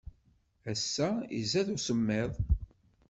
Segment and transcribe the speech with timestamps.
[0.71, 2.31] Ass-a, izad usemmiḍ.